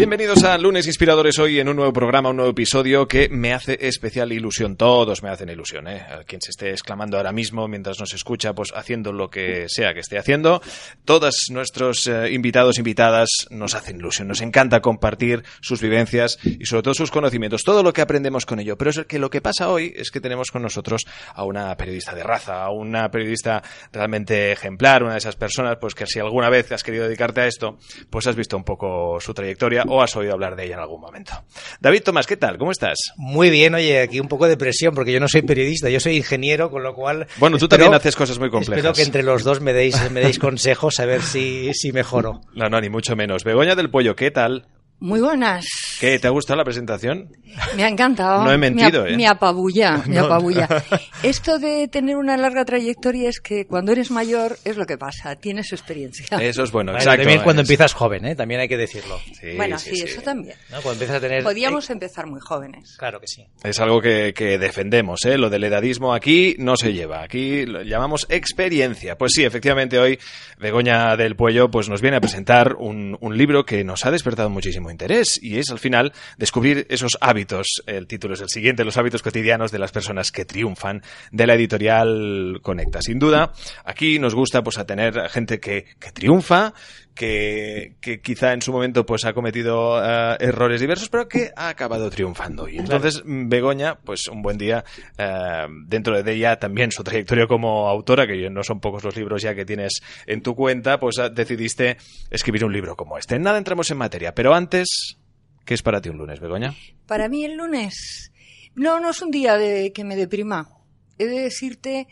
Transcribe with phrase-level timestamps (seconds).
[0.00, 3.76] Bienvenidos a Lunes Inspiradores hoy en un nuevo programa, un nuevo episodio que me hace
[3.86, 4.76] especial ilusión.
[4.76, 6.02] Todos me hacen ilusión, ¿eh?
[6.26, 10.00] Quien se esté exclamando ahora mismo mientras nos escucha, pues haciendo lo que sea que
[10.00, 10.62] esté haciendo.
[11.04, 14.26] Todos nuestros eh, invitados, invitadas nos hacen ilusión.
[14.26, 18.58] Nos encanta compartir sus vivencias y sobre todo sus conocimientos, todo lo que aprendemos con
[18.58, 18.78] ello.
[18.78, 21.02] Pero es que lo que pasa hoy es que tenemos con nosotros
[21.34, 23.62] a una periodista de raza, a una periodista
[23.92, 27.46] realmente ejemplar, una de esas personas, pues que si alguna vez has querido dedicarte a
[27.46, 27.76] esto,
[28.08, 31.00] pues has visto un poco su trayectoria o has oído hablar de ella en algún
[31.00, 31.32] momento.
[31.80, 32.58] David Tomás, ¿qué tal?
[32.58, 33.12] ¿Cómo estás?
[33.16, 36.16] Muy bien, oye, aquí un poco de presión porque yo no soy periodista, yo soy
[36.16, 37.26] ingeniero, con lo cual...
[37.38, 38.78] Bueno, tú también haces cosas muy complejas.
[38.78, 42.40] Espero que entre los dos me deis, me deis consejos a ver si, si mejoro.
[42.54, 43.44] No, no, ni mucho menos.
[43.44, 44.66] Begoña del Pollo, ¿qué tal?
[45.02, 45.64] Muy buenas.
[45.98, 46.18] ¿Qué?
[46.18, 47.30] ¿Te ha gustado la presentación?
[47.74, 48.44] Me ha encantado.
[48.44, 49.16] No he mentido, me, ¿eh?
[49.16, 50.26] Me apabulla, me No.
[50.26, 50.68] apabulla.
[51.22, 55.36] Esto de tener una larga trayectoria es que cuando eres mayor es lo que pasa,
[55.36, 56.36] tienes experiencia.
[56.42, 57.22] Eso es bueno, Bueno, exacto.
[57.22, 58.36] también cuando empiezas joven, ¿eh?
[58.36, 59.18] también hay que decirlo.
[59.40, 60.02] Sí, bueno, sí, sí, sí.
[60.02, 60.56] eso también.
[60.70, 60.76] ¿no?
[60.82, 61.42] Cuando empiezas a tener...
[61.44, 62.96] Podíamos Eh, empezar muy jóvenes.
[62.98, 63.46] Claro que sí.
[63.64, 65.38] Es algo que, que defendemos, ¿eh?
[65.38, 67.22] Lo del edadismo aquí no se lleva.
[67.22, 69.16] Aquí lo llamamos experiencia.
[69.16, 70.18] Pues sí, efectivamente hoy
[70.58, 74.50] Begoña del Puello pues nos viene a presentar un, un libro que nos ha despertado
[74.50, 77.82] muchísimo interés y es al final descubrir esos hábitos.
[77.86, 81.54] El título es el siguiente, los hábitos cotidianos de las personas que triunfan de la
[81.54, 83.02] editorial Conecta.
[83.02, 83.52] Sin duda,
[83.84, 86.74] aquí nos gusta pues a tener gente que, que triunfa,
[87.20, 91.68] que, que quizá en su momento pues ha cometido eh, errores diversos, pero que ha
[91.68, 92.66] acabado triunfando.
[92.66, 94.86] Y entonces Begoña, pues un buen día,
[95.18, 99.42] eh, dentro de ella también su trayectoria como autora, que no son pocos los libros
[99.42, 101.98] ya que tienes en tu cuenta, pues ah, decidiste
[102.30, 103.34] escribir un libro como este.
[103.34, 105.18] En nada entramos en materia, pero antes,
[105.66, 106.74] ¿qué es para ti un lunes, Begoña?
[107.06, 108.32] Para mí el lunes,
[108.74, 110.70] no, no es un día de que me deprima.
[111.18, 112.08] He de decirte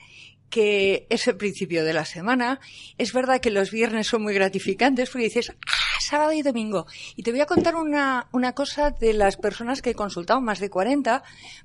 [0.50, 2.60] que es el principio de la semana.
[2.96, 6.86] Es verdad que los viernes son muy gratificantes porque dices, ah, sábado y domingo.
[7.16, 10.60] Y te voy a contar una, una cosa de las personas que he consultado, más
[10.60, 11.22] de 40,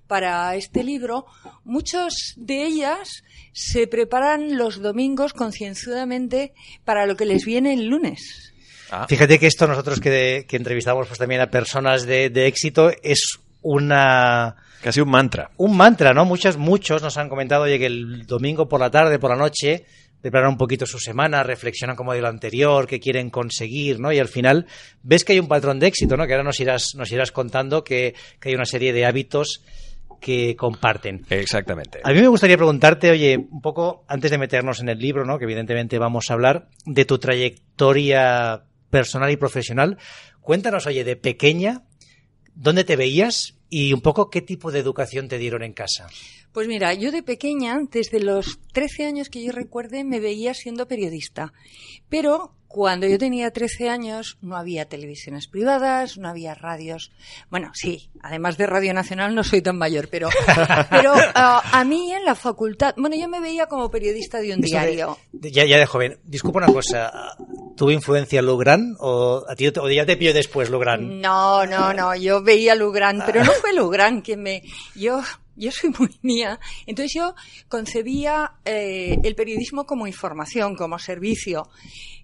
[0.07, 1.25] para este libro.
[1.63, 3.23] Muchos de ellas
[3.53, 8.53] se preparan los domingos concienzudamente para lo que les viene el lunes.
[8.91, 12.91] Ah, Fíjate que esto nosotros que, que entrevistamos pues también a personas de, de éxito
[13.01, 15.49] es una casi un mantra.
[15.57, 16.25] un mantra, ¿no?
[16.25, 19.85] Muchos, muchos nos han comentado oye, que el domingo por la tarde, por la noche,
[20.21, 24.11] preparan un poquito su semana, reflexionan como de lo anterior, qué quieren conseguir, ¿no?
[24.11, 24.67] Y al final
[25.01, 26.27] ves que hay un patrón de éxito, ¿no?
[26.27, 29.63] Que ahora nos irás, nos irás contando que, que hay una serie de hábitos
[30.21, 31.25] que comparten.
[31.29, 31.99] Exactamente.
[32.03, 35.37] A mí me gustaría preguntarte, oye, un poco antes de meternos en el libro, ¿no?
[35.37, 39.97] Que evidentemente vamos a hablar de tu trayectoria personal y profesional.
[40.39, 41.83] Cuéntanos, oye, de pequeña,
[42.55, 46.05] ¿dónde te veías y un poco qué tipo de educación te dieron en casa?
[46.51, 50.87] Pues mira, yo de pequeña, desde los 13 años que yo recuerde, me veía siendo
[50.87, 51.53] periodista.
[52.07, 57.11] Pero cuando yo tenía 13 años no había televisiones privadas, no había radios.
[57.51, 60.29] Bueno, sí, además de Radio Nacional no soy tan mayor, pero,
[60.89, 64.59] pero ah, a mí en la facultad, bueno, yo me veía como periodista de un
[64.63, 65.19] Eso diario.
[65.31, 66.17] de- ya, ya de joven.
[66.23, 67.11] Disculpa una cosa,
[67.77, 71.21] ¿tuvo influencia Lugran o a ti o ya te pilló después Lugran?
[71.21, 74.63] No, no, no, yo veía Lugran, pero no fue Lugran quien me...
[74.95, 75.21] Yo,
[75.55, 76.59] yo soy muy mía.
[76.87, 77.35] Entonces yo
[77.69, 81.69] concebía eh, el periodismo como información, como servicio.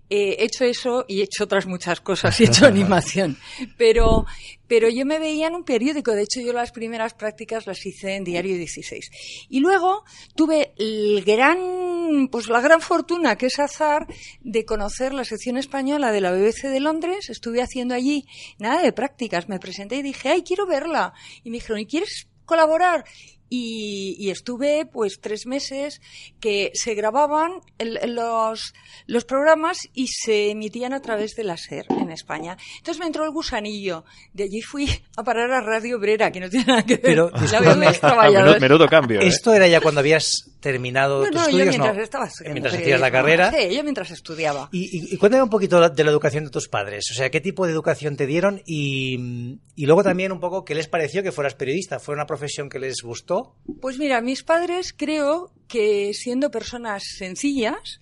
[0.09, 3.37] Eh, he hecho eso y he hecho otras muchas cosas, he hecho animación.
[3.77, 4.25] Pero,
[4.67, 8.15] pero yo me veía en un periódico, de hecho yo las primeras prácticas las hice
[8.15, 9.47] en Diario 16.
[9.49, 10.03] Y luego
[10.35, 14.07] tuve el gran, pues la gran fortuna que es azar
[14.41, 17.29] de conocer la sección española de la BBC de Londres.
[17.29, 18.25] Estuve haciendo allí
[18.57, 21.13] nada de prácticas, me presenté y dije, ay, quiero verla.
[21.43, 23.05] Y me dijeron, ¿y quieres colaborar?
[23.49, 26.01] Y, y estuve pues tres meses
[26.39, 28.73] que se grababan el- los,
[29.07, 32.57] los programas y se emitían a través de la SER en España.
[32.77, 34.05] Entonces me entró el gusanillo.
[34.33, 34.87] De allí fui
[35.17, 37.01] a parar a Radio Obrera, que no tiene nada que ver.
[37.01, 39.19] Pero, La más Ah, menudo, menudo cambio.
[39.21, 39.27] ¿eh?
[39.27, 41.67] ¿Esto era ya cuando habías terminado No, tus no, yo estudios?
[41.69, 42.03] mientras no.
[42.03, 43.51] estaba Mientras hacías la carrera.
[43.51, 44.69] Sí, yo mientras estudiaba.
[44.71, 47.05] Y, y- y cuéntame un poquito de la educación de tus padres.
[47.11, 48.61] O sea, ¿qué tipo de educación te dieron?
[48.65, 51.99] Y, y luego también un poco, ¿qué les pareció que fueras periodista?
[51.99, 53.38] ¿Fue una profesión que les gustó?
[53.81, 57.99] Pues mira, mis padres creo que siendo personas sencillas,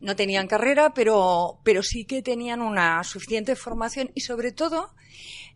[0.00, 4.94] no tenían carrera, pero, pero sí que tenían una suficiente formación y sobre todo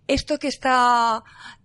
[0.06, 1.22] esto que está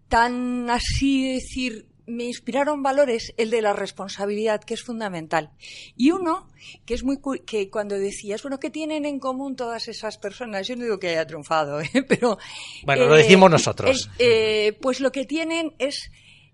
[0.10, 5.52] tan así decir me inspiraron valores, el de la responsabilidad, que es fundamental.
[5.96, 6.50] Y uno,
[6.86, 10.68] que es muy que cuando decías, bueno, ¿qué tienen en común todas esas personas?
[10.68, 11.90] Yo no digo que haya triunfado, ¿eh?
[12.08, 12.38] pero...
[12.84, 14.10] Bueno, lo decimos nosotros.
[14.20, 16.12] Eh, pues lo que tienen es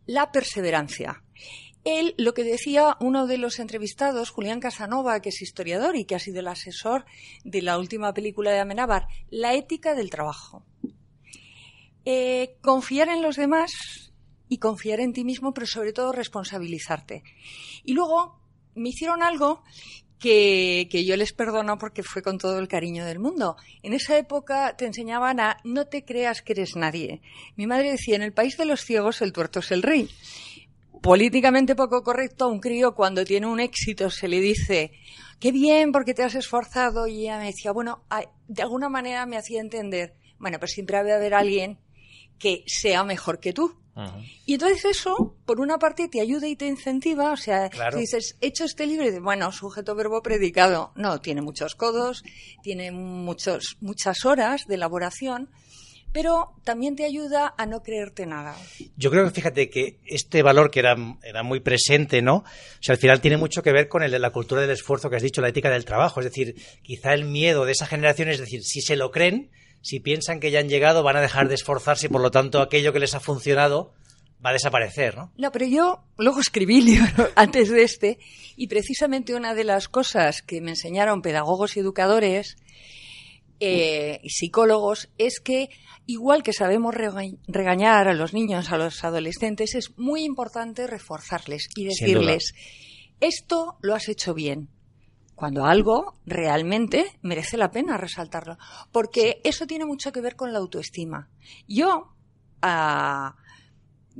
[0.10, 1.24] la perseverancia.
[1.84, 6.16] Él, lo que decía uno de los entrevistados, Julián Casanova, que es historiador y que
[6.16, 7.06] ha sido el asesor
[7.44, 10.66] de la última película de Amenábar, la ética del trabajo.
[12.06, 14.12] Eh, confiar en los demás
[14.48, 17.22] y confiar en ti mismo, pero sobre todo responsabilizarte.
[17.84, 18.42] Y luego
[18.74, 19.62] me hicieron algo
[20.20, 23.56] que, que, yo les perdono porque fue con todo el cariño del mundo.
[23.84, 27.22] En esa época te enseñaban a no te creas que eres nadie.
[27.56, 30.10] Mi madre decía, en el país de los ciegos el tuerto es el rey.
[31.02, 34.92] Políticamente poco correcto a un crío cuando tiene un éxito se le dice,
[35.40, 38.04] qué bien porque te has esforzado y ella me decía, bueno,
[38.48, 41.80] de alguna manera me hacía entender, bueno, pero siempre ha de haber alguien
[42.38, 43.76] que sea mejor que tú.
[44.46, 47.32] Y entonces eso, por una parte, te ayuda y te incentiva.
[47.32, 50.92] O sea, dices, he hecho este libro y dices, bueno, sujeto, verbo, predicado.
[50.96, 52.24] No, tiene muchos codos,
[52.64, 55.50] tiene muchos, muchas horas de elaboración,
[56.12, 58.56] pero también te ayuda a no creerte nada.
[58.98, 62.38] Yo creo que fíjate que este valor que era, era muy presente, ¿no?
[62.38, 65.10] O sea, al final tiene mucho que ver con el de la cultura del esfuerzo
[65.10, 66.20] que has dicho, la ética del trabajo.
[66.20, 70.00] Es decir, quizá el miedo de esa generación es decir, si se lo creen, si
[70.00, 72.94] piensan que ya han llegado, van a dejar de esforzarse y por lo tanto aquello
[72.94, 73.94] que les ha funcionado
[74.44, 75.32] va a desaparecer, ¿no?
[75.38, 78.20] No, pero yo luego escribí libro antes de este
[78.56, 82.58] y precisamente una de las cosas que me enseñaron pedagogos y educadores
[83.60, 85.70] eh, y psicólogos es que
[86.06, 86.96] igual que sabemos
[87.48, 92.54] regañar a los niños, a los adolescentes, es muy importante reforzarles y decirles,
[93.20, 94.70] esto lo has hecho bien,
[95.40, 98.58] cuando algo realmente merece la pena resaltarlo,
[98.92, 101.30] porque eso tiene mucho que ver con la autoestima.
[101.66, 102.14] Yo,
[102.62, 103.36] a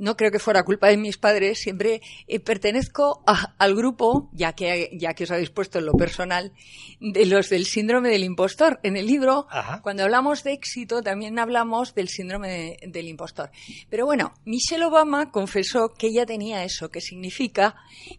[0.00, 4.96] no creo que fuera culpa de mis padres, siempre eh, pertenezco al grupo, ya que,
[4.98, 6.52] ya que os habéis puesto en lo personal,
[7.00, 8.80] de los del síndrome del impostor.
[8.82, 9.46] En el libro,
[9.82, 13.50] cuando hablamos de éxito, también hablamos del síndrome del impostor.
[13.90, 17.76] Pero bueno, Michelle Obama confesó que ella tenía eso, que significa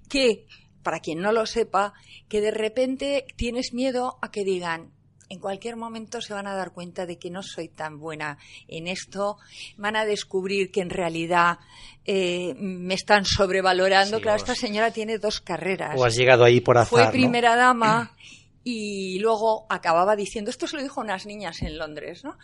[0.07, 0.45] que,
[0.83, 1.93] para quien no lo sepa,
[2.29, 4.91] que de repente tienes miedo a que digan,
[5.31, 8.37] en cualquier momento se van a dar cuenta de que no soy tan buena
[8.67, 9.37] en esto,
[9.77, 11.59] van a descubrir que en realidad
[12.05, 14.19] eh, me están sobrevalorando.
[14.19, 15.97] claro, esta señora tiene dos carreras.
[15.97, 16.89] O has llegado ahí por azar.
[16.89, 18.13] Fue primera dama
[18.63, 22.37] y luego acababa diciendo, esto se lo dijo a unas niñas en Londres, ¿no?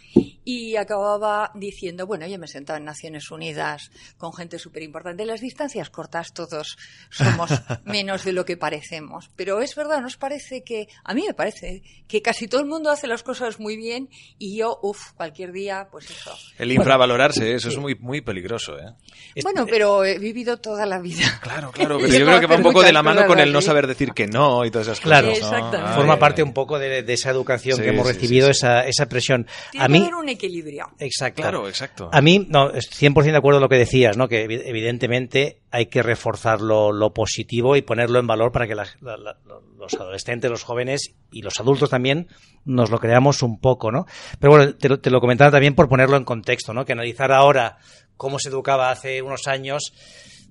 [0.44, 5.26] Y acababa diciendo, bueno, yo me he sentado en Naciones Unidas con gente súper importante.
[5.26, 6.78] Las distancias cortas todos
[7.12, 7.52] somos
[7.86, 9.30] menos de lo que parecemos.
[9.36, 12.90] Pero es verdad, ¿nos parece que, a mí me parece, que casi todo el mundo
[12.90, 14.10] hace las cosas muy bien
[14.40, 16.36] y yo, uff, cualquier día, pues eso.
[16.58, 18.96] El infravalorarse, eso es muy, muy peligroso, ¿eh?
[19.44, 21.40] Bueno, pero he vivido toda la vida.
[21.44, 23.62] Claro, claro, pero yo creo que va un poco de la mano con el no
[23.62, 25.22] saber decir que no y todas esas cosas.
[25.22, 29.48] Claro, exactamente forma parte un poco de, esa educación que hemos recibido, esa, esa presión.
[29.72, 30.88] Tiene a mí, que haber un equilibrio.
[31.00, 31.42] Exacto.
[31.42, 32.10] Claro, exacto.
[32.12, 34.28] A mí, no, 100% de acuerdo con lo que decías, ¿no?
[34.28, 40.50] Que evidentemente hay que reforzar lo, positivo y ponerlo en valor para que los adolescentes,
[40.50, 42.28] los jóvenes y los adultos también
[42.66, 44.06] nos lo creamos un poco, ¿no?
[44.40, 46.86] Pero bueno, te lo, te lo comentaba también por ponerlo en contexto, ¿no?
[46.86, 47.78] Que analizar ahora
[48.18, 49.94] cómo se educaba hace unos años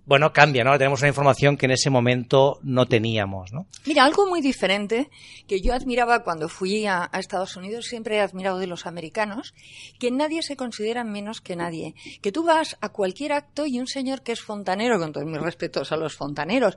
[0.06, 0.78] bueno, cambia, ¿no?
[0.78, 3.66] Tenemos una información que en ese momento no teníamos, ¿no?
[3.84, 5.10] Mira, algo muy diferente
[5.48, 9.52] que yo admiraba cuando fui a, Estados Unidos, siempre he admirado de los americanos,
[9.98, 11.96] que nadie se considera menos que nadie.
[12.22, 15.40] Que tú vas a cualquier acto y un señor que es fontanero, con todos mis
[15.40, 16.76] respetos a los fontaneros,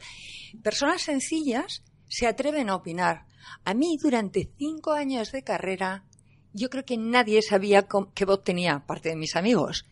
[0.63, 3.25] personas sencillas se atreven a opinar.
[3.63, 6.03] A mí, durante cinco años de carrera,
[6.53, 9.85] yo creo que nadie sabía qué voz tenía, aparte de mis amigos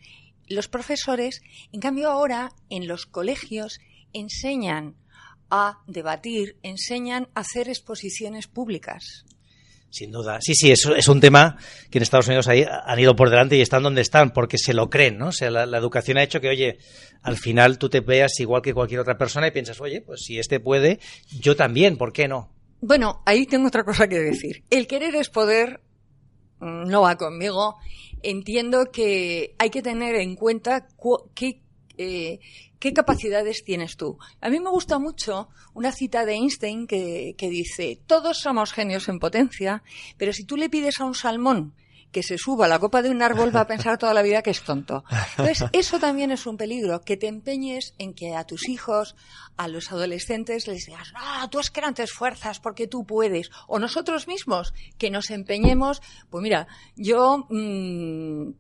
[0.48, 3.80] los profesores, en cambio ahora en los colegios
[4.14, 4.96] enseñan
[5.50, 9.26] a debatir, enseñan a hacer exposiciones públicas.
[9.90, 10.40] Sin duda.
[10.42, 11.58] Sí, sí, eso es un tema
[11.90, 14.90] que en Estados Unidos han ido por delante y están donde están, porque se lo
[14.90, 15.28] creen, ¿no?
[15.28, 16.78] O sea, la, la, educación ha hecho que, oye,
[17.22, 20.40] al final tú te veas igual que cualquier otra persona y piensas, oye, pues si
[20.40, 21.00] este puede,
[21.40, 22.52] yo también, ¿por qué no?
[22.82, 24.64] Bueno, ahí tengo otra cosa que decir.
[24.70, 25.82] El querer es poder
[26.60, 27.78] mm, no va conmigo
[28.24, 30.88] entiendo que hay que tener en cuenta
[31.36, 31.62] qué,
[31.98, 32.40] eh,
[32.80, 34.18] qué capacidades tienes tú.
[34.42, 39.10] A mí me gusta mucho una cita de Einstein que, que dice, todos somos genios
[39.10, 39.84] en potencia,
[40.18, 41.74] pero si tú le pides a un salmón
[42.12, 44.42] que se suba a la copa de un árbol va a pensar toda la vida
[44.42, 45.04] que es tonto.
[45.32, 49.16] Entonces, eso también es un peligro, que te empeñes en que a tus hijos,
[49.58, 53.50] a los adolescentes, les digas, no, tú es que no te esfuerzas porque tú puedes.
[53.68, 57.46] O nosotros mismos, que nos empeñemos, pues mira, yo...
[57.50, 58.52] Mm,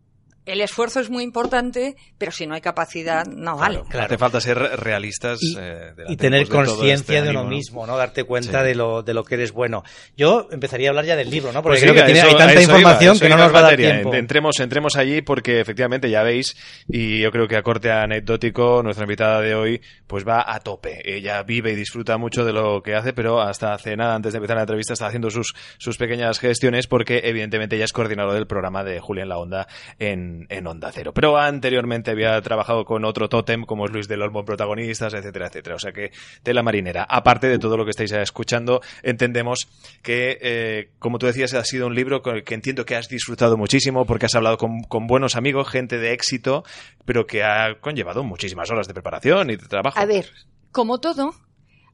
[0.47, 3.81] el esfuerzo es muy importante, pero si no hay capacidad, no vale.
[3.89, 7.97] Claro, Hace falta ser realistas y, eh, y tener conciencia de, uno mismo, ¿no?
[7.97, 9.83] Darte cuenta de, lo, de lo que eres bueno.
[10.15, 11.61] Yo empezaría a hablar ya del libro, ¿no?
[11.61, 14.13] Porque pues creo que tiene, hay tanta información que no nos va a dar tiempo.
[14.13, 16.55] Entremos, entremos allí porque efectivamente ya veis,
[16.87, 21.01] y yo creo que a corte anecdótico, nuestra invitada de hoy, pues va a tope.
[21.03, 24.37] Ella vive y disfruta mucho de lo que hace, pero hasta hace nada, antes de
[24.37, 28.47] empezar la entrevista, está haciendo sus, sus pequeñas gestiones porque evidentemente ella es coordinador del
[28.47, 29.67] programa de Julián La Onda
[29.99, 31.13] en en, Onda Cero.
[31.13, 35.75] Pero anteriormente había trabajado con otro tótem como es Luis del Olmo protagonistas, etcétera, etcétera.
[35.75, 36.11] O sea que
[36.43, 37.05] tela marinera.
[37.09, 39.67] Aparte de todo lo que estáis escuchando, entendemos
[40.01, 44.05] que, eh, como tú decías, ha sido un libro que entiendo que has disfrutado muchísimo
[44.05, 46.63] porque has hablado con, con buenos amigos, gente de éxito,
[47.05, 49.99] pero que ha conllevado muchísimas horas de preparación y de trabajo.
[49.99, 50.29] A ver,
[50.71, 51.33] como todo,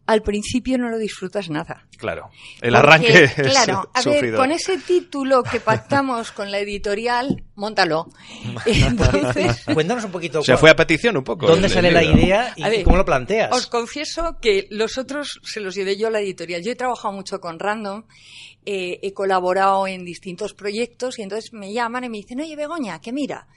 [0.06, 1.86] al principio no lo disfrutas nada.
[1.98, 2.30] Claro,
[2.62, 8.10] el arranque es Claro, a ver, con ese título que pactamos con la editorial, montalo.
[9.74, 10.44] Cuéntanos un poquito.
[10.44, 11.48] Se fue a petición un poco.
[11.48, 13.52] ¿Dónde sale la idea y cómo lo planteas?
[13.54, 16.62] Os confieso que los otros se los llevé yo a la editorial.
[16.64, 18.04] Yo he trabajado mucho con Random
[18.66, 23.02] eh, he colaborado en distintos proyectos y entonces me llaman y me dicen, oye Begoña,
[23.02, 23.48] que mira,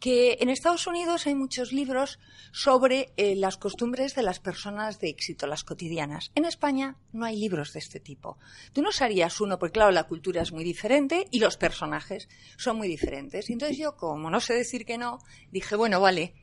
[0.00, 2.18] que en Estados Unidos hay muchos libros
[2.52, 6.30] sobre eh, las costumbres de las personas de éxito, las cotidianas.
[6.34, 8.38] En España no hay libros de este tipo.
[8.72, 12.76] Tú no harías uno, porque claro, la cultura es muy diferente y los personajes son
[12.76, 13.50] muy diferentes.
[13.50, 15.18] Y entonces yo, como no sé decir que no,
[15.50, 16.34] dije, bueno, vale.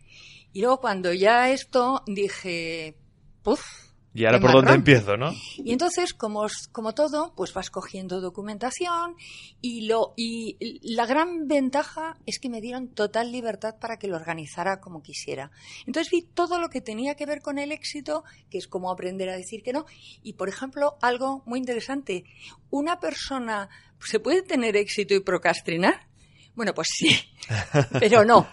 [0.54, 2.98] Y luego cuando ya esto, dije,
[3.42, 5.34] puf, y ahora por dónde empiezo, ¿no?
[5.58, 9.16] Y entonces, como, como todo, pues vas cogiendo documentación
[9.62, 14.18] y, lo, y la gran ventaja es que me dieron total libertad para que lo
[14.18, 15.52] organizara como quisiera.
[15.88, 19.30] Entonces vi todo lo que tenía que ver con el éxito, que es como aprender
[19.30, 19.86] a decir que no.
[20.24, 22.26] Y, por ejemplo, algo muy interesante,
[22.70, 23.70] ¿una persona
[24.02, 26.08] se puede tener éxito y procrastinar?
[26.54, 27.18] Bueno, pues sí,
[28.00, 28.46] pero no.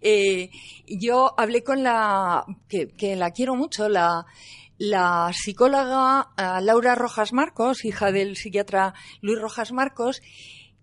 [0.00, 0.50] Eh,
[0.86, 4.26] yo hablé con la, que, que la quiero mucho, la
[4.78, 10.22] la psicóloga eh, Laura Rojas Marcos, hija del psiquiatra Luis Rojas Marcos,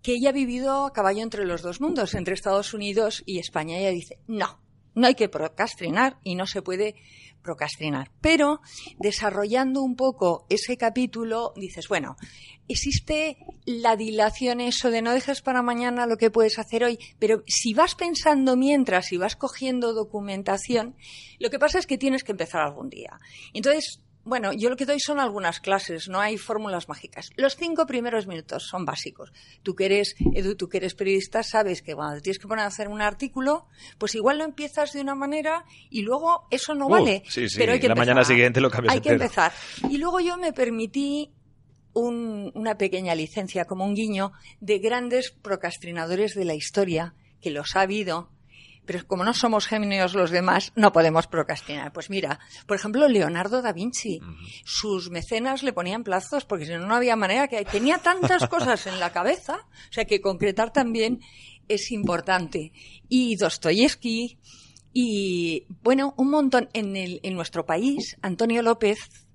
[0.02, 3.78] que ella ha vivido a caballo entre los dos mundos, entre Estados Unidos y España.
[3.78, 4.60] Ella dice, no,
[4.96, 6.96] no hay que procrastinar y no se puede
[7.42, 8.10] procrastinar.
[8.20, 8.60] Pero
[8.98, 12.16] desarrollando un poco ese capítulo, dices, bueno,
[12.66, 17.44] existe la dilación, eso de no dejes para mañana lo que puedes hacer hoy, pero
[17.46, 20.96] si vas pensando mientras y vas cogiendo documentación,
[21.38, 23.20] lo que pasa es que tienes que empezar algún día.
[23.52, 27.30] Entonces, bueno, yo lo que doy son algunas clases, no hay fórmulas mágicas.
[27.36, 29.32] Los cinco primeros minutos son básicos.
[29.62, 32.66] Tú que eres, Edu, tú que eres periodista, sabes que cuando tienes que poner a
[32.66, 33.68] hacer un artículo,
[33.98, 37.22] pues igual lo empiezas de una manera y luego eso no vale.
[37.28, 39.52] Sí, sí, pero hay que la mañana siguiente lo cambias Hay que empezar.
[39.88, 41.32] Y luego yo me permití
[41.94, 47.82] una pequeña licencia, como un guiño, de grandes procrastinadores de la historia, que los ha
[47.82, 48.28] habido,
[48.86, 51.92] pero como no somos genios los demás, no podemos procrastinar.
[51.92, 54.20] Pues mira, por ejemplo, Leonardo da Vinci,
[54.64, 58.86] sus mecenas le ponían plazos porque si no, no había manera que tenía tantas cosas
[58.86, 61.20] en la cabeza, o sea que concretar también
[61.68, 62.72] es importante.
[63.08, 64.38] Y Dostoyevsky,
[64.92, 69.25] y bueno, un montón en, el, en nuestro país, Antonio López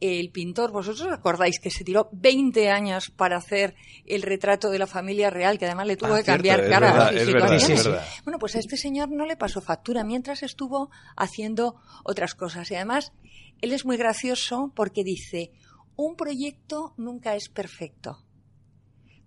[0.00, 3.74] el pintor, vosotros acordáis que se tiró 20 años para hacer
[4.06, 7.12] el retrato de la familia real, que además le tuvo ah, que cambiar cara a
[7.12, 7.88] situaciones.
[8.24, 12.70] Bueno, pues a este señor no le pasó factura mientras estuvo haciendo otras cosas.
[12.70, 13.12] Y además,
[13.60, 15.52] él es muy gracioso porque dice,
[15.96, 18.24] un proyecto nunca es perfecto.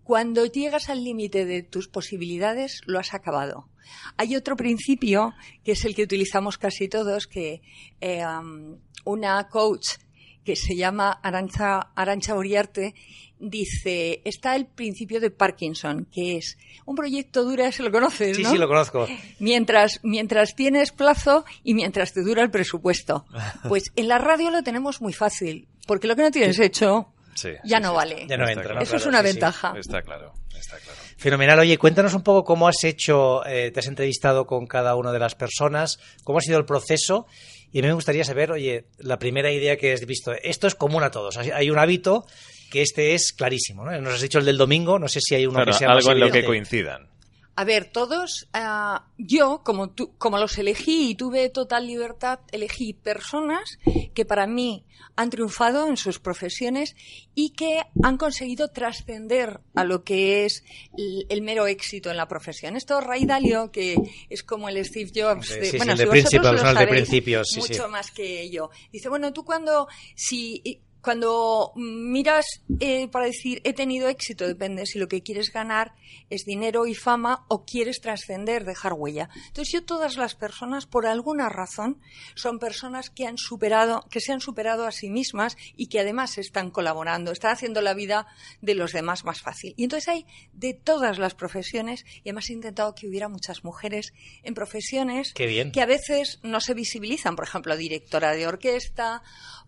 [0.03, 3.69] Cuando llegas al límite de tus posibilidades, lo has acabado.
[4.17, 7.61] Hay otro principio, que es el que utilizamos casi todos, que
[8.01, 9.97] eh, um, una coach
[10.43, 12.93] que se llama Arancha, Arancha Uriarte,
[13.39, 18.45] dice, está el principio de Parkinson, que es un proyecto dura, se lo conoces, Sí,
[18.45, 19.07] sí, lo conozco.
[19.39, 23.25] Mientras, mientras tienes plazo y mientras te dura el presupuesto.
[23.67, 27.13] Pues en la radio lo tenemos muy fácil, porque lo que no tienes hecho
[27.63, 28.25] ya no vale.
[28.27, 29.73] Ya no entra, Eso es una ventaja.
[29.77, 30.99] Está claro, está claro.
[31.17, 31.59] Fenomenal.
[31.59, 35.19] Oye, cuéntanos un poco cómo has hecho, eh, te has entrevistado con cada una de
[35.19, 37.27] las personas, cómo ha sido el proceso
[37.73, 40.75] y a mí me gustaría saber, oye, la primera idea que has visto, esto es
[40.75, 41.37] común a todos.
[41.37, 42.27] Hay un hábito
[42.71, 43.99] que este es clarísimo, ¿no?
[43.99, 46.19] Nos has dicho el del domingo, no sé si hay uno que sea algo en
[46.19, 47.07] lo que coincidan.
[47.55, 52.93] A ver, todos, ah, yo como, tú, como los elegí y tuve total libertad, elegí
[52.93, 53.77] personas
[54.15, 56.95] que para mí han triunfado en sus profesiones
[57.35, 60.63] y que han conseguido trascender a lo que es
[61.29, 62.75] el, mero éxito en la profesión.
[62.75, 63.97] Esto Ray Dalio, que
[64.29, 68.49] es como el Steve Jobs, de, bueno, si vosotros lo de principios, mucho más que
[68.49, 68.71] yo.
[68.91, 72.45] Dice, bueno, tú cuando, si cuando miras
[72.79, 75.93] eh, para decir he tenido éxito, depende si lo que quieres ganar
[76.29, 79.29] es dinero y fama o quieres trascender, dejar huella.
[79.47, 81.99] Entonces yo todas las personas, por alguna razón,
[82.35, 86.37] son personas que han superado, que se han superado a sí mismas y que además
[86.37, 88.25] están colaborando, están haciendo la vida
[88.61, 89.73] de los demás más fácil.
[89.75, 94.13] Y entonces hay de todas las profesiones y además he intentado que hubiera muchas mujeres
[94.43, 99.21] en profesiones que a veces no se visibilizan, por ejemplo, directora de orquesta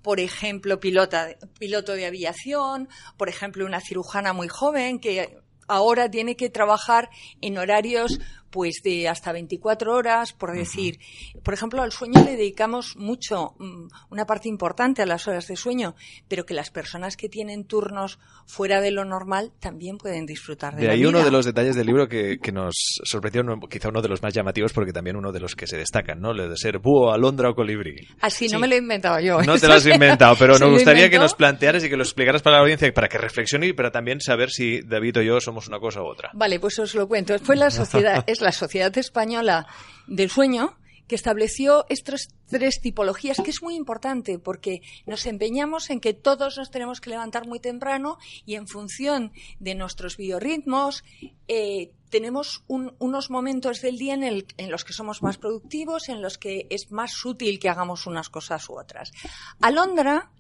[0.05, 1.25] por ejemplo, pilota,
[1.60, 7.10] piloto de aviación, por ejemplo, una cirujana muy joven que ahora tiene que trabajar
[7.41, 8.20] en horarios
[8.55, 10.97] pues de hasta 24 horas, por decir.
[11.43, 15.57] Por ejemplo, al sueño le dedicamos mucho, mm, una parte importante a las horas de
[15.57, 15.93] sueño,
[16.29, 20.83] pero que las personas que tienen turnos fuera de lo normal también pueden disfrutar de,
[20.83, 24.07] de ahí uno de los detalles del libro que, que nos sorprendió, quizá uno de
[24.07, 26.33] los más llamativos, porque también uno de los que se destacan, ¿no?
[26.33, 28.07] Lo de ser búho, alondra o colibrí.
[28.21, 29.41] Así, no me lo he inventado yo.
[29.41, 32.41] No te lo has inventado, pero nos gustaría que nos plantearas y que lo explicaras
[32.41, 35.67] para la audiencia, para que reflexione y para también saber si David o yo somos
[35.67, 36.29] una cosa u otra.
[36.33, 37.38] Vale, pues os lo cuento.
[37.39, 39.67] Fue la sociedad, es la Sociedad Española
[40.07, 45.99] del Sueño que estableció estas tres tipologías, que es muy importante porque nos empeñamos en
[45.99, 51.03] que todos nos tenemos que levantar muy temprano y en función de nuestros biorritmos
[51.47, 56.65] eh, tenemos unos momentos del día en, los que somos más productivos, en los que
[56.69, 59.11] es más útil que hagamos unas cosas u otras.
[59.59, 60.31] Alondra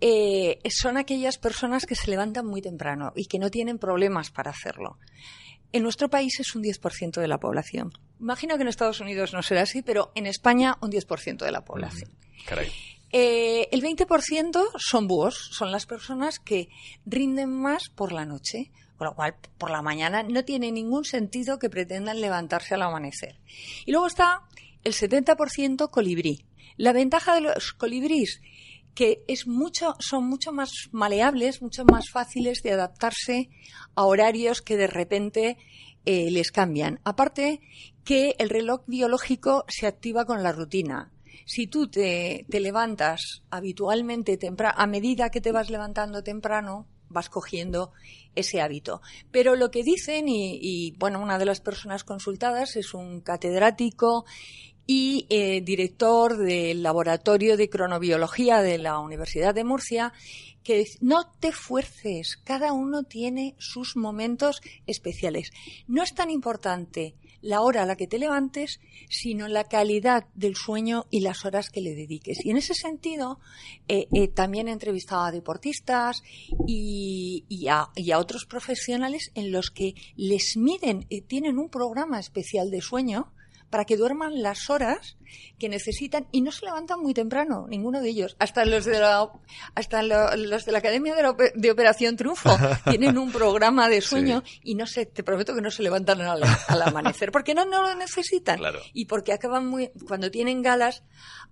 [0.00, 4.50] eh, son aquellas personas que se levantan muy temprano y que no tienen problemas para
[4.50, 4.98] hacerlo.
[5.72, 7.92] En nuestro país es un 10% de la población.
[8.20, 11.64] Imagino que en Estados Unidos no será así, pero en España un 10% de la
[11.64, 12.10] población.
[13.12, 16.68] Eh, el 20% son búhos, son las personas que
[17.04, 21.58] rinden más por la noche, con lo cual por la mañana no tiene ningún sentido
[21.58, 23.38] que pretendan levantarse al amanecer.
[23.84, 24.42] Y luego está
[24.84, 26.44] el 70% colibrí.
[26.76, 28.40] La ventaja de los colibríes
[28.96, 33.50] que es mucho, son mucho más maleables, mucho más fáciles de adaptarse
[33.94, 35.58] a horarios que de repente
[36.06, 36.98] eh, les cambian.
[37.04, 37.60] Aparte
[38.04, 41.12] que el reloj biológico se activa con la rutina.
[41.44, 47.92] Si tú te, levantas habitualmente temprano, a medida que te vas levantando temprano, vas cogiendo
[48.34, 49.02] ese hábito.
[49.30, 54.24] Pero lo que dicen, y, y, bueno, una de las personas consultadas es un catedrático
[54.86, 60.12] y eh, director del Laboratorio de Cronobiología de la Universidad de Murcia,
[60.62, 65.50] que no te fuerces, cada uno tiene sus momentos especiales.
[65.86, 70.56] No es tan importante la hora a la que te levantes, sino la calidad del
[70.56, 72.44] sueño y las horas que le dediques.
[72.44, 73.38] Y en ese sentido,
[73.86, 76.24] eh, eh, también he entrevistado a deportistas
[76.66, 82.70] y, a, y, a, otros profesionales en los que les miden, tienen un programa especial
[82.70, 83.32] de sueño
[83.70, 85.16] para que duerman las horas
[85.58, 88.36] que necesitan y no se levantan muy temprano, ninguno de ellos.
[88.38, 89.28] Hasta los de la,
[89.74, 91.14] hasta los de la Academia
[91.54, 92.56] de, Operación Triunfo
[92.90, 96.42] tienen un programa de sueño y no sé, te prometo que no se levantan al,
[96.82, 98.60] amanecer porque no, no lo necesitan.
[98.92, 101.02] Y porque acaban muy, cuando tienen galas,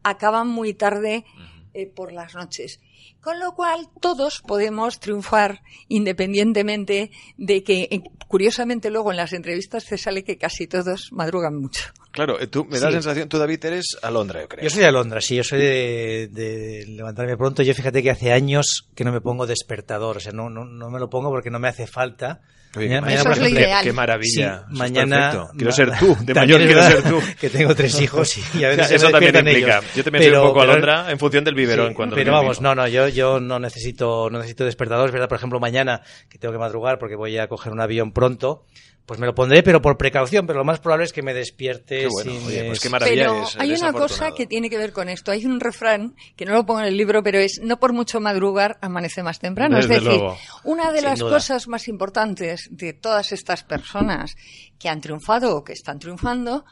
[0.02, 1.24] acaban muy tarde
[1.72, 2.80] eh, por las noches.
[3.20, 9.86] Con lo cual, todos podemos triunfar independientemente de que, eh, curiosamente, luego en las entrevistas
[9.86, 11.84] te sale que casi todos madrugan mucho.
[12.14, 14.62] Claro, eh, tú me da la sensación, tú David eres Alondra, yo creo.
[14.62, 17.64] Yo soy de Alondra, sí, yo soy de, levantarme pronto.
[17.64, 20.90] Yo fíjate que hace años que no me pongo despertador, o sea, no, no, no
[20.90, 22.40] me lo pongo porque no me hace falta.
[22.76, 23.82] mañana, Eso es lo ideal.
[23.84, 24.64] Qué maravilla.
[24.68, 25.48] mañana.
[25.56, 27.20] Quiero ser tú, de mayor quiero ser tú.
[27.40, 29.80] Que tengo tres hijos y a veces Eso también implica.
[29.96, 31.94] Yo también soy un poco Alondra en función del biberón.
[31.94, 35.06] cuando pero vamos, no, no, yo, yo no necesito, no necesito despertador.
[35.06, 38.12] Es verdad, por ejemplo, mañana que tengo que madrugar porque voy a coger un avión
[38.12, 38.64] pronto
[39.06, 42.08] pues me lo pondré, pero por precaución, pero lo más probable es que me despierte
[42.10, 42.40] sin...
[42.66, 45.30] pues qué maravilla pero hay una cosa que tiene que ver con esto.
[45.30, 48.20] Hay un refrán, que no lo pongo en el libro, pero es no por mucho
[48.20, 49.78] madrugar amanece más temprano.
[49.78, 50.20] es decir,
[50.64, 54.36] una de las cosas más importantes de todas estas personas
[54.78, 56.64] que han triunfado o que están triunfando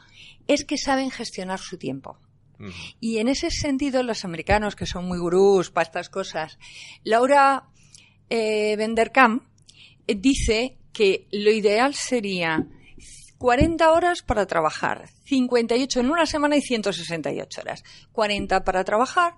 [0.47, 2.17] es que saben gestionar su tiempo.
[2.99, 6.57] Y en ese sentido, los americanos, que son muy gurús para estas cosas,
[7.03, 7.65] Laura
[8.29, 9.43] eh, Venderkamp
[10.07, 12.67] eh, dice que lo ideal sería
[13.43, 17.83] 40 horas para trabajar, 58 en una semana y 168 horas.
[18.13, 19.33] 40 para trabajar,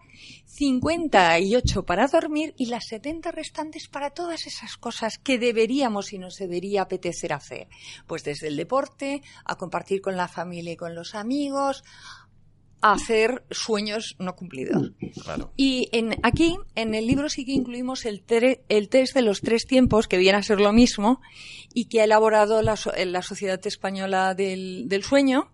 [0.45, 6.35] 58 para dormir y las 70 restantes para todas esas cosas que deberíamos y nos
[6.35, 7.67] debería apetecer hacer.
[8.05, 11.83] Pues desde el deporte, a compartir con la familia y con los amigos,
[12.81, 14.91] hacer sueños no cumplidos.
[15.55, 18.23] Y en, aquí, en el libro sí que incluimos el,
[18.69, 21.21] el test de los tres tiempos, que viene a ser lo mismo,
[21.73, 25.51] y que ha elaborado la, la Sociedad Española del, del Sueño,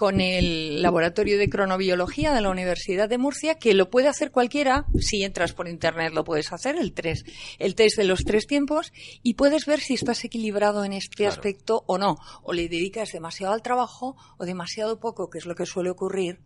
[0.00, 4.86] con el Laboratorio de Cronobiología de la Universidad de Murcia, que lo puede hacer cualquiera,
[4.98, 7.24] si entras por internet lo puedes hacer, el, tres,
[7.58, 11.84] el test de los tres tiempos, y puedes ver si estás equilibrado en este aspecto
[11.86, 15.66] o no, o le dedicas demasiado al trabajo o demasiado poco, que es lo que
[15.66, 16.40] suele ocurrir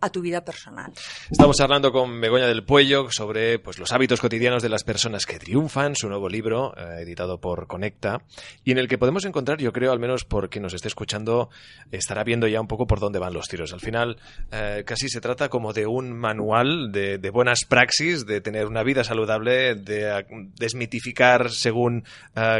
[0.00, 0.92] a tu vida personal.
[1.30, 5.38] Estamos hablando con Begoña del Puello sobre pues, los hábitos cotidianos de las personas que
[5.38, 8.22] triunfan, su nuevo libro, eh, editado por Conecta,
[8.64, 11.50] y en el que podemos encontrar, yo creo, al menos por quien nos esté escuchando,
[11.90, 13.72] estará viendo ya un poco por dónde van los tiros.
[13.72, 14.18] Al final,
[14.52, 19.04] eh, casi se trata como de un manual de, buenas praxis, de tener una vida
[19.04, 22.04] saludable, de eh, desmitificar según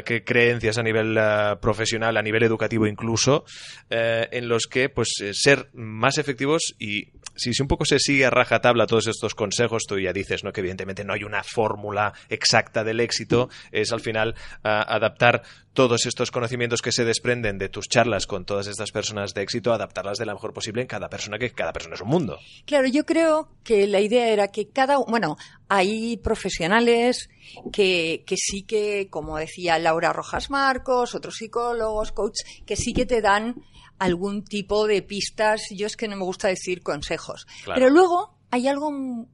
[0.05, 1.19] qué creencias a nivel
[1.61, 3.45] profesional, a nivel educativo incluso,
[3.89, 8.87] en los que pues ser más efectivos y si, un poco se sigue a rajatabla
[8.87, 10.53] todos estos consejos, tú ya dices ¿no?
[10.53, 16.31] que evidentemente no hay una fórmula exacta del éxito, es al final adaptar todos estos
[16.31, 20.25] conocimientos que se desprenden de tus charlas con todas estas personas de éxito, adaptarlas de
[20.25, 22.39] la mejor posible en cada persona, que cada persona es un mundo.
[22.65, 25.37] Claro, yo creo que la idea era que cada, bueno,
[25.69, 27.29] hay profesionales
[27.73, 33.05] que, que sí que, como decía Laura Rojas Marcos, otros psicólogos, coach, que sí que
[33.05, 33.57] te dan
[33.99, 35.63] algún tipo de pistas.
[35.71, 37.47] Yo es que no me gusta decir consejos.
[37.65, 38.91] Pero luego hay algo,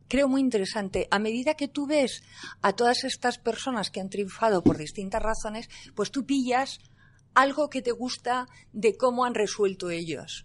[0.09, 1.09] creo, muy interesante.
[1.11, 2.23] A medida que tú ves
[2.63, 6.81] a todas estas personas que han triunfado por distintas razones, pues tú pillas
[7.35, 10.45] algo que te gusta de cómo han resuelto ellos.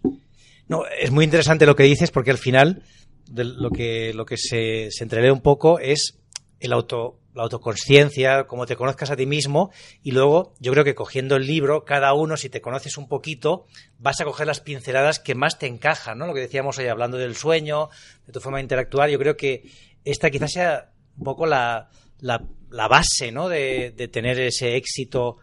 [0.68, 2.82] No, es muy interesante lo que dices porque al final
[3.30, 6.18] lo que, lo que se, se entrelee un poco es
[6.60, 9.70] el auto, la autoconsciencia, cómo te conozcas a ti mismo
[10.02, 13.64] y luego yo creo que cogiendo el libro, cada uno, si te conoces un poquito,
[13.96, 16.26] vas a coger las pinceladas que más te encajan, ¿no?
[16.26, 17.90] Lo que decíamos hoy hablando del sueño,
[18.26, 19.70] de tu forma de interactuar, yo creo que
[20.04, 23.48] esta quizás sea un poco la, la, la base, ¿no?
[23.48, 25.38] De, de tener ese éxito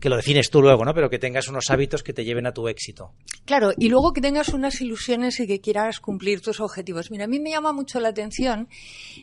[0.00, 0.94] que lo defines tú luego, ¿no?
[0.94, 3.12] Pero que tengas unos hábitos que te lleven a tu éxito.
[3.44, 7.10] Claro, y luego que tengas unas ilusiones y que quieras cumplir tus objetivos.
[7.10, 8.68] Mira, a mí me llama mucho la atención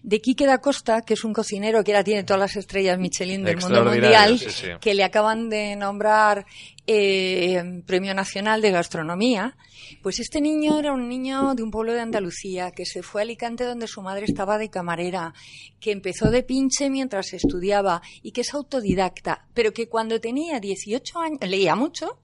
[0.03, 3.43] de Quique da Costa, que es un cocinero que ahora tiene todas las estrellas Michelin
[3.43, 4.39] del mundo mundial,
[4.81, 6.45] que le acaban de nombrar
[6.87, 9.57] eh, Premio Nacional de Gastronomía,
[10.01, 13.23] pues este niño era un niño de un pueblo de Andalucía que se fue a
[13.23, 15.33] Alicante donde su madre estaba de camarera,
[15.79, 21.19] que empezó de pinche mientras estudiaba y que es autodidacta, pero que cuando tenía 18
[21.19, 22.19] años leía mucho,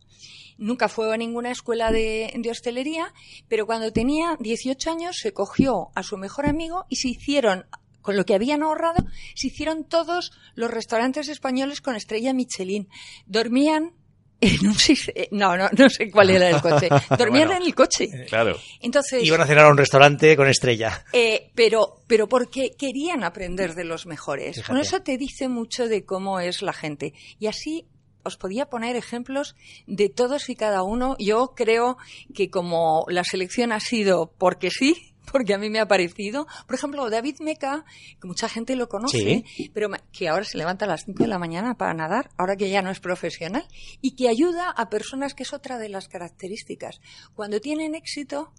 [0.58, 3.14] nunca fue a ninguna escuela de, de, hostelería,
[3.48, 7.66] pero cuando tenía 18 años se cogió a su mejor amigo y se hicieron,
[8.02, 12.90] con lo que habían ahorrado, se hicieron todos los restaurantes españoles con estrella Michelin.
[13.26, 13.94] Dormían
[15.16, 16.90] eh, no, no, no sé cuál era el coche.
[17.18, 18.06] Dormían en el coche.
[18.06, 18.58] Eh, claro.
[18.82, 19.24] Entonces.
[19.24, 21.06] Iban a cenar a un restaurante con estrella.
[21.14, 24.64] Eh, pero, pero porque querían aprender de los mejores.
[24.64, 27.14] Con eso te dice mucho de cómo es la gente.
[27.40, 27.88] Y así
[28.24, 29.56] os podía poner ejemplos
[29.88, 31.16] de todos y cada uno.
[31.20, 31.98] Yo creo
[32.34, 36.48] que como la selección ha sido porque sí, porque a mí me ha parecido.
[36.68, 37.86] Por ejemplo, David Meca,
[38.20, 41.40] que mucha gente lo conoce, pero que ahora se levanta a las 5 de la
[41.40, 43.66] mañana para nadar, ahora que ya no es profesional,
[44.02, 47.02] y que ayuda a personas, que es otra de las características.
[47.34, 48.52] Cuando tienen éxito,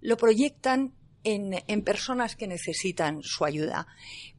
[0.00, 3.86] lo proyectan en, en, personas que necesitan su ayuda.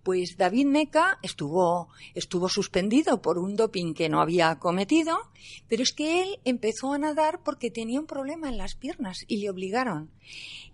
[0.04, 5.20] Pues David Meca estuvo, estuvo suspendido por un doping que no había cometido,
[5.68, 9.38] pero es que él empezó a nadar porque tenía un problema en las piernas y
[9.38, 10.10] le obligaron.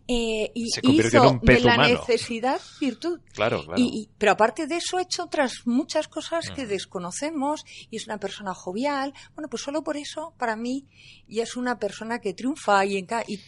[0.07, 3.19] Eh, y hizo de la necesidad virtud.
[3.33, 8.05] Claro, Y, pero aparte de eso, ha hecho otras muchas cosas que desconocemos y es
[8.05, 9.13] una persona jovial.
[9.33, 10.87] Bueno, pues solo por eso, para mí,
[11.27, 12.85] ya es una persona que triunfa.
[12.85, 13.07] Y,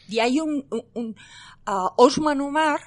[0.10, 1.16] y, hay un, un,
[1.96, 2.82] Osman Umar,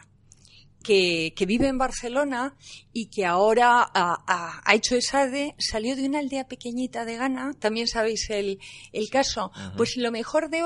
[0.82, 2.54] que, vive en Barcelona
[2.92, 7.86] y que ahora ha, hecho esa de, salió de una aldea pequeñita de Ghana, también
[7.86, 8.58] sabéis el,
[8.92, 9.52] el caso.
[9.76, 10.62] Pues lo mejor de,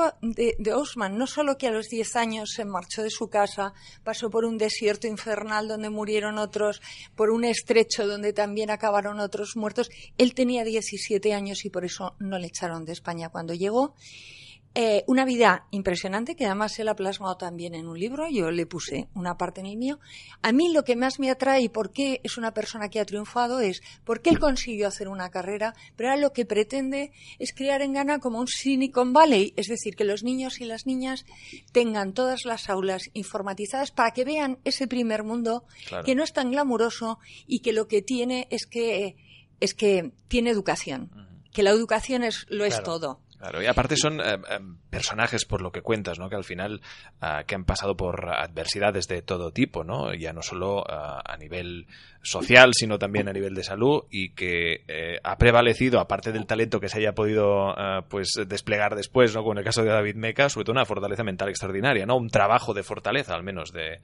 [0.58, 4.30] de, Osman, no solo que a los 10 años se marchó de su casa, pasó
[4.30, 6.80] por un desierto infernal donde murieron otros,
[7.14, 12.14] por un estrecho donde también acabaron otros muertos, él tenía 17 años y por eso
[12.18, 13.94] no le echaron de España cuando llegó.
[14.76, 18.66] Eh, una vida impresionante que además él ha plasmado también en un libro, yo le
[18.66, 20.00] puse una parte en el mío.
[20.42, 23.04] A mí lo que más me atrae y por qué es una persona que ha
[23.04, 27.82] triunfado es porque él consiguió hacer una carrera, pero ahora lo que pretende es crear
[27.82, 31.24] en Ghana como un Silicon Valley, es decir, que los niños y las niñas
[31.70, 35.62] tengan todas las aulas informatizadas para que vean ese primer mundo
[36.04, 39.16] que no es tan glamuroso y que lo que tiene es que
[39.60, 41.10] es que tiene educación,
[41.52, 43.20] que la educación es lo es todo.
[43.44, 46.30] Claro, y aparte son eh, eh, personajes por lo que cuentas, ¿no?
[46.30, 46.80] Que al final
[47.20, 50.14] ah, que han pasado por adversidades de todo tipo, ¿no?
[50.14, 51.86] Ya no solo ah, a nivel
[52.24, 56.80] social, sino también a nivel de salud y que eh, ha prevalecido, aparte del talento
[56.80, 59.42] que se haya podido eh, pues desplegar después, ¿no?
[59.42, 62.16] Como en el caso de David Meca, sobre todo una fortaleza mental extraordinaria, ¿no?
[62.16, 64.00] Un trabajo de fortaleza, al menos de.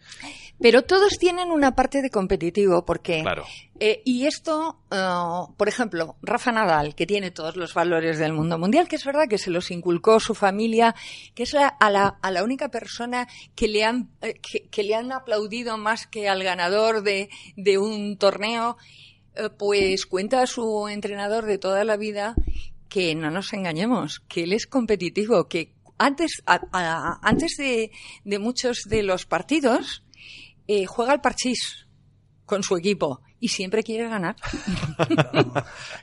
[0.60, 3.22] Pero todos tienen una parte de competitivo, porque.
[3.22, 3.44] Claro.
[3.82, 8.58] Eh, y esto, uh, por ejemplo, Rafa Nadal, que tiene todos los valores del mundo
[8.58, 10.94] mundial, que es verdad que se los inculcó su familia,
[11.34, 14.94] que es la, a, la, a, la, única persona que le han, que, que, le
[14.94, 18.76] han aplaudido más que al ganador de, de un torneo,
[19.34, 22.34] eh, pues cuenta a su entrenador de toda la vida
[22.88, 27.90] que no nos engañemos, que él es competitivo, que antes, a, a, antes de,
[28.38, 30.02] muchos de los partidos
[30.66, 31.86] eh, juega al parchís
[32.46, 34.36] con su equipo y siempre quiere ganar.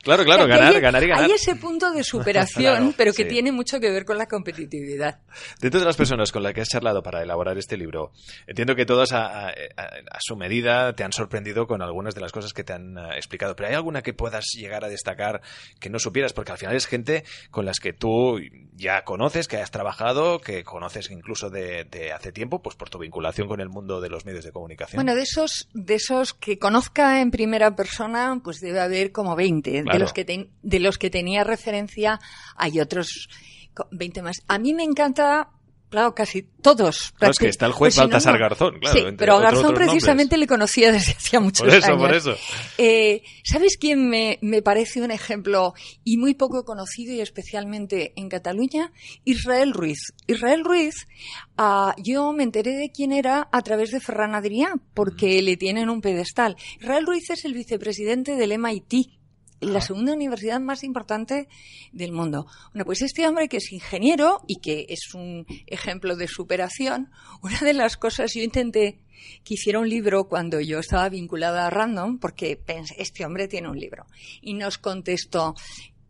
[0.04, 1.26] claro, claro, O sea, ganar, hay, ganar y ganar.
[1.26, 3.30] Hay ese punto de superación, Claro, pero que sí.
[3.30, 5.20] tiene mucho que ver con la competitividad.
[5.62, 8.12] De todas las personas con las que has charlado para elaborar este libro,
[8.48, 12.32] entiendo que todas a, a- a su medida te han sorprendido con algunas de las
[12.32, 13.56] cosas que te han eh, explicado.
[13.56, 15.42] Pero ¿hay alguna que puedas llegar a destacar
[15.80, 16.34] que no supieras?
[16.34, 18.40] Porque al final es gente con las que tú
[18.74, 23.00] ya conoces, que has trabajado, que conoces incluso de, de hace tiempo, pues por tu
[23.00, 24.98] vinculación con el mundo de los medios de comunicación.
[24.98, 29.84] Bueno, de esos, de esos que conozca en primera persona, pues debe haber como 20.
[29.84, 32.20] De, los que ten- de los que tenía referencia,
[32.56, 33.30] hay otros
[33.74, 34.38] co- 20 más.
[34.48, 35.50] A mí me encanta,
[35.90, 37.14] claro, casi todos.
[37.18, 38.40] Claro, es que está el juez pues si no, Baltasar no.
[38.40, 41.88] Garzón, claro, Sí, entre pero a Garzón precisamente le conocía desde hacía muchos por eso,
[41.88, 42.02] años.
[42.02, 42.36] por eso.
[42.78, 45.74] Eh, ¿Sabes quién me, me parece un ejemplo
[46.04, 48.92] y muy poco conocido y especialmente en Cataluña?
[49.26, 50.14] Israel Ruiz.
[50.28, 51.08] Israel Ruiz,
[51.58, 55.90] ah, yo me enteré de quién era a través de Ferran Adrià, porque le tienen
[55.90, 56.56] un pedestal.
[56.80, 59.18] Israel Ruiz es el vicepresidente del MIT.
[59.60, 61.48] La segunda universidad más importante
[61.92, 62.46] del mundo.
[62.74, 67.10] Bueno, pues este hombre que es ingeniero y que es un ejemplo de superación,
[67.42, 69.00] una de las cosas yo intenté
[69.44, 73.70] que hiciera un libro cuando yo estaba vinculada a Random, porque pensé, este hombre tiene
[73.70, 74.06] un libro.
[74.42, 75.56] Y nos contestó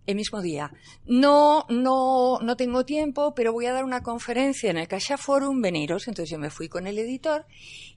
[0.07, 0.71] el mismo día,
[1.05, 5.61] no, no, no tengo tiempo, pero voy a dar una conferencia en el Caixa Forum,
[5.61, 6.07] veniros.
[6.07, 7.45] Entonces yo me fui con el editor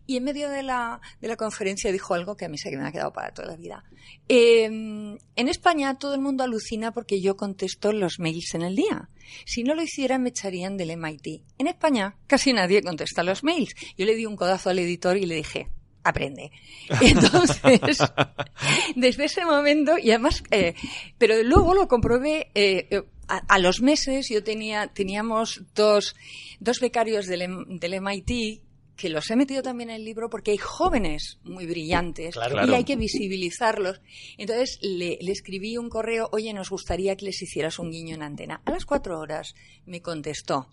[0.06, 2.86] y en medio de la, de la conferencia dijo algo que a mí se me
[2.86, 3.84] ha quedado para toda la vida.
[4.28, 9.08] Eh, en España todo el mundo alucina porque yo contesto los mails en el día.
[9.46, 11.44] Si no lo hiciera me echarían del MIT.
[11.58, 13.72] En España casi nadie contesta los mails.
[13.96, 15.70] Yo le di un codazo al editor y le dije,
[16.04, 16.50] aprende.
[17.00, 17.98] Entonces,
[18.96, 20.74] desde ese momento, y además, eh,
[21.18, 26.16] pero luego lo comprobé, eh, eh, a, a los meses yo tenía, teníamos dos,
[26.58, 28.62] dos becarios del, del MIT
[28.96, 32.66] que los he metido también en el libro porque hay jóvenes muy brillantes Claro.
[32.70, 34.02] y hay que visibilizarlos.
[34.36, 38.22] Entonces le, le escribí un correo, oye, nos gustaría que les hicieras un guiño en
[38.22, 38.60] antena.
[38.66, 39.54] A las cuatro horas
[39.86, 40.68] me contestó,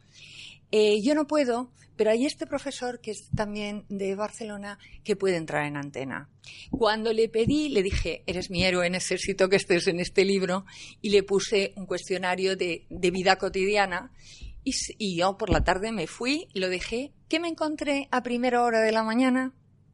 [0.71, 5.35] eh, yo no puedo, pero hay este profesor que es también de Barcelona que puede
[5.35, 6.29] entrar en antena.
[6.69, 10.65] Cuando le pedí, le dije, eres mi héroe, necesito que estés en este libro,
[11.01, 14.11] y le puse un cuestionario de, de vida cotidiana.
[14.63, 17.13] Y, yo por la tarde me fui, lo dejé.
[17.29, 19.53] ¿Qué me encontré a primera hora de la mañana?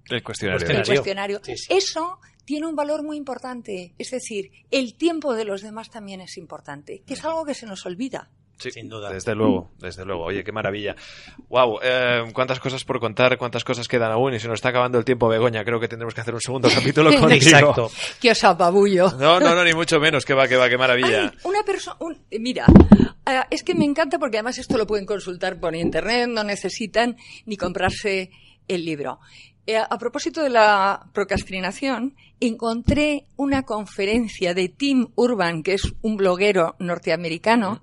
[0.09, 0.67] El cuestionario.
[0.67, 1.39] El Cuestionario.
[1.39, 1.41] cuestionario.
[1.43, 1.73] Sí, sí.
[1.73, 3.93] Eso tiene un valor muy importante.
[3.99, 7.67] Es decir, el tiempo de los demás también es importante, que es algo que se
[7.67, 8.31] nos olvida.
[8.57, 9.11] Sí, Sin duda.
[9.11, 10.23] Desde luego, desde luego.
[10.25, 10.95] Oye, qué maravilla.
[11.49, 11.79] Wow,
[12.33, 15.27] cuántas cosas por contar, cuántas cosas quedan aún y se nos está acabando el tiempo,
[15.27, 15.65] Begoña.
[15.65, 17.33] Creo que tendremos que hacer un segundo capítulo contigo.
[17.33, 17.91] Exacto.
[18.21, 19.11] Que os apabullo.
[19.19, 20.25] No, no, no, ni mucho menos.
[20.25, 21.31] Que va, que va, qué maravilla.
[21.33, 21.97] Ay, una persona,
[22.39, 22.65] mira,
[23.25, 27.17] eh, es que me encanta porque además esto lo pueden consultar por internet, no necesitan
[27.45, 28.31] ni comprarse
[28.67, 29.19] el libro.
[29.65, 36.17] Eh, a propósito de la procrastinación, encontré una conferencia de Tim Urban, que es un
[36.17, 37.81] bloguero norteamericano,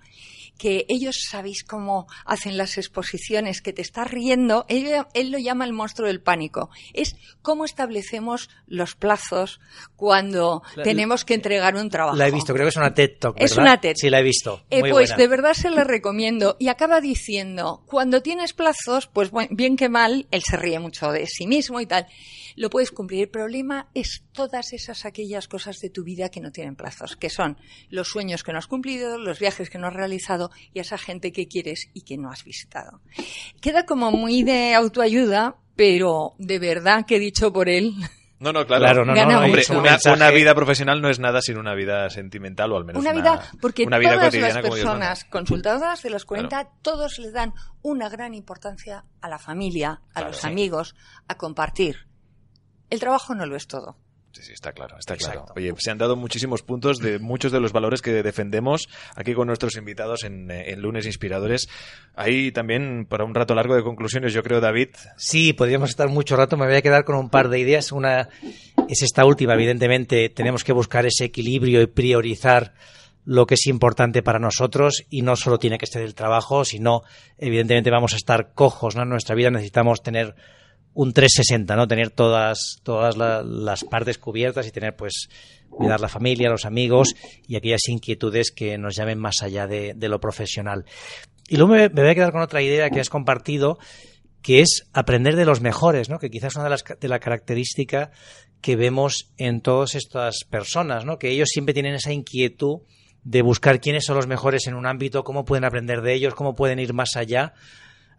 [0.61, 5.65] que ellos sabéis cómo hacen las exposiciones, que te estás riendo, él, él lo llama
[5.65, 6.69] el monstruo del pánico.
[6.93, 9.59] Es cómo establecemos los plazos
[9.97, 12.15] cuando La- tenemos que entregar un trabajo.
[12.17, 13.37] La he visto, creo que es una TED Talk.
[13.41, 13.95] Es una TED.
[13.97, 14.63] Sí, la he visto.
[14.69, 15.17] Eh, pues buena.
[15.17, 16.57] de verdad se la recomiendo.
[16.59, 21.27] Y acaba diciendo, cuando tienes plazos, pues bien que mal, él se ríe mucho de
[21.27, 22.07] sí mismo y tal,
[22.57, 23.23] lo puedes cumplir.
[23.23, 27.31] El problema es todas esas aquellas cosas de tu vida que no tienen plazos, que
[27.31, 27.57] son
[27.89, 31.33] los sueños que no has cumplido, los viajes que no has realizado y esa gente
[31.33, 33.01] que quieres y que no has visitado.
[33.61, 37.95] Queda como muy de autoayuda, pero de verdad que dicho por él,
[38.41, 38.83] No, no, claro.
[38.85, 42.09] Claro, no, no, no, Hombre, una, una vida profesional no es nada sin una vida
[42.09, 46.09] sentimental o al menos Una vida, porque una vida todas cotidiana las personas consultadas de
[46.09, 50.47] los 40, todos le dan una gran importancia a la familia, a Claro, los sí.
[50.47, 50.95] amigos,
[51.29, 52.07] a compartir.
[52.89, 53.99] El trabajo no lo es todo.
[54.33, 55.47] Sí, sí, está claro, está claro.
[55.57, 59.49] Oye, se han dado muchísimos puntos de muchos de los valores que defendemos aquí con
[59.49, 61.69] nuestros invitados en, eh, en Lunes Inspiradores.
[62.15, 64.91] Ahí también para un rato largo de conclusiones, yo creo, David.
[65.17, 66.57] Sí, podríamos estar mucho rato.
[66.57, 67.91] Me voy a quedar con un par de ideas.
[67.91, 68.29] Una
[68.89, 70.29] es esta última, evidentemente.
[70.29, 72.73] Tenemos que buscar ese equilibrio y priorizar
[73.25, 77.03] lo que es importante para nosotros y no solo tiene que ser el trabajo, sino
[77.39, 79.03] evidentemente vamos a estar cojos ¿no?
[79.03, 79.51] en nuestra vida.
[79.51, 80.35] Necesitamos tener
[80.95, 81.87] un 360, ¿no?
[81.87, 85.29] Tener todas, todas la, las partes cubiertas y tener, pues,
[85.71, 87.15] cuidar la familia, los amigos
[87.47, 90.85] y aquellas inquietudes que nos llamen más allá de, lo profesional.
[91.49, 93.79] Y luego me, voy a quedar con otra idea que has compartido,
[94.43, 96.19] que es aprender de los mejores, ¿no?
[96.19, 98.11] Que quizás una de las de la característica
[98.61, 101.19] que vemos en todas estas personas, ¿no?
[101.19, 102.81] Que ellos siempre tienen esa inquietud
[103.23, 106.55] de buscar quiénes son los mejores en un ámbito, cómo pueden aprender de ellos, cómo
[106.55, 107.55] pueden ir más allá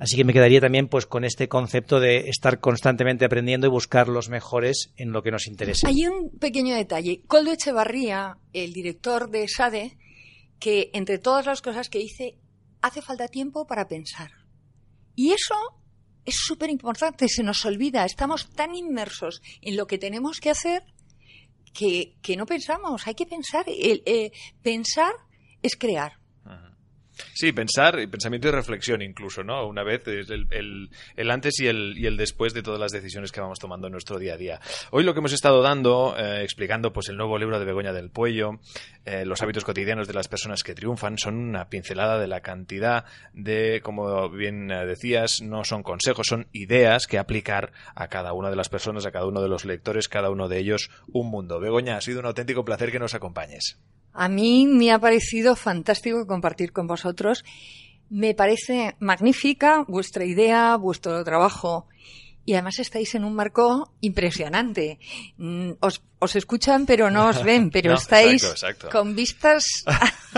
[0.01, 4.07] Así que me quedaría también pues con este concepto de estar constantemente aprendiendo y buscar
[4.07, 5.87] los mejores en lo que nos interesa.
[5.87, 7.21] Hay un pequeño detalle.
[7.27, 9.99] Coldo Echevarría, el director de SADE,
[10.59, 12.39] que entre todas las cosas que dice,
[12.81, 14.31] hace falta tiempo para pensar.
[15.15, 15.53] Y eso
[16.25, 20.81] es súper importante, se nos olvida, estamos tan inmersos en lo que tenemos que hacer
[21.73, 23.65] que, que no pensamos, hay que pensar.
[23.67, 24.31] Eh,
[24.63, 25.13] pensar
[25.61, 26.13] es crear.
[27.33, 29.67] Sí, pensar, pensamiento y reflexión incluso, ¿no?
[29.67, 33.31] Una vez el, el, el, antes y el, y el después de todas las decisiones
[33.31, 34.59] que vamos tomando en nuestro día a día.
[34.91, 38.09] Hoy lo que hemos estado dando, eh, explicando pues el nuevo libro de Begoña del
[38.09, 38.59] Puello,
[39.05, 43.05] eh, los hábitos cotidianos de las personas que triunfan, son una pincelada de la cantidad
[43.33, 48.49] de, como bien eh, decías, no son consejos, son ideas que aplicar a cada una
[48.49, 51.59] de las personas, a cada uno de los lectores, cada uno de ellos un mundo.
[51.59, 53.79] Begoña, ha sido un auténtico placer que nos acompañes.
[54.13, 57.43] A mí me ha parecido fantástico compartir con vosotros.
[58.09, 61.87] Me parece magnífica vuestra idea, vuestro trabajo.
[62.43, 64.97] Y además estáis en un marco impresionante.
[65.37, 68.89] Mm, os, os escuchan, pero no os ven, pero No, estáis exacto, exacto.
[68.89, 69.63] con vistas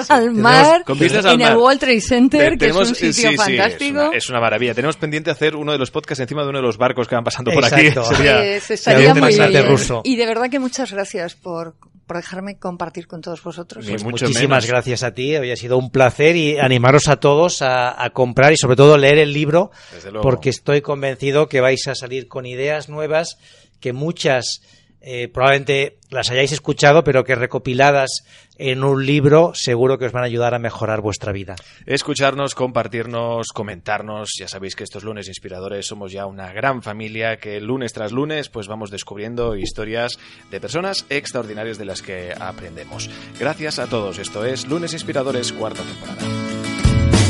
[0.09, 1.57] al mar, con vistas en al el mar.
[1.57, 4.01] World Trade Center, Te- que es un sitio sí, fantástico.
[4.01, 4.73] es, una, es una maravilla.
[4.73, 7.23] Tenemos pendiente hacer uno de los podcasts encima de uno de los barcos que van
[7.23, 8.01] pasando por Exacto.
[8.01, 8.15] aquí.
[8.17, 9.13] Sería- Eh, se sería estaría
[9.45, 9.65] muy bien.
[9.67, 10.01] ruso.
[10.03, 13.85] Y de verdad que muchas gracias por, por dejarme compartir con todos vosotros.
[13.87, 14.67] Pues muchísimas menos.
[14.67, 18.51] gracias a ti, hoy ha sido un placer y animaros a todos a, a comprar
[18.53, 20.23] y sobre todo leer el libro Desde luego.
[20.23, 23.37] porque estoy convencido que vais a salir con ideas nuevas
[23.79, 24.61] que muchas
[25.03, 28.23] eh, probablemente las hayáis escuchado pero que recopiladas
[28.57, 31.55] en un libro seguro que os van a ayudar a mejorar vuestra vida.
[31.85, 34.29] Escucharnos, compartirnos, comentarnos.
[34.39, 38.49] Ya sabéis que estos lunes inspiradores somos ya una gran familia que lunes tras lunes
[38.49, 40.17] pues vamos descubriendo historias
[40.49, 43.09] de personas extraordinarias de las que aprendemos.
[43.39, 44.19] Gracias a todos.
[44.19, 46.21] Esto es Lunes Inspiradores, cuarta temporada.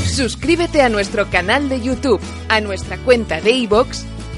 [0.06, 4.06] Suscríbete a nuestro canal de YouTube, a nuestra cuenta de iVoox